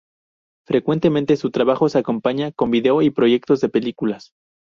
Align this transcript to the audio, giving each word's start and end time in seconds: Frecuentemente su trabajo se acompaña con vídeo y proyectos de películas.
Frecuentemente 0.65 1.37
su 1.37 1.51
trabajo 1.51 1.87
se 1.87 1.99
acompaña 1.99 2.51
con 2.53 2.71
vídeo 2.71 3.03
y 3.03 3.11
proyectos 3.11 3.61
de 3.61 3.69
películas. 3.69 4.31